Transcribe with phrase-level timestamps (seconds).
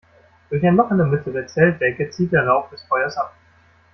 [0.49, 3.35] Durch ein Loch in der Mitte der Zeltdecke zieht der Rauch des Feuers ab.